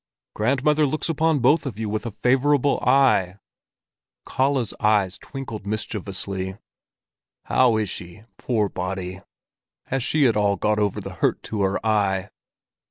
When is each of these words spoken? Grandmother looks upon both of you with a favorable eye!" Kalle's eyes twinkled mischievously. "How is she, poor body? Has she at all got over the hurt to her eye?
Grandmother 0.33 0.87
looks 0.87 1.09
upon 1.09 1.41
both 1.41 1.67
of 1.67 1.77
you 1.77 1.87
with 1.87 2.07
a 2.07 2.09
favorable 2.09 2.79
eye!" 2.81 3.37
Kalle's 4.27 4.73
eyes 4.79 5.19
twinkled 5.19 5.67
mischievously. 5.67 6.57
"How 7.43 7.77
is 7.77 7.87
she, 7.91 8.23
poor 8.39 8.67
body? 8.67 9.21
Has 9.85 10.01
she 10.01 10.25
at 10.25 10.35
all 10.35 10.55
got 10.55 10.79
over 10.79 10.99
the 10.99 11.13
hurt 11.21 11.43
to 11.43 11.61
her 11.61 11.85
eye? 11.85 12.31